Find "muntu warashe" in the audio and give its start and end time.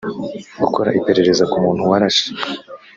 1.65-2.25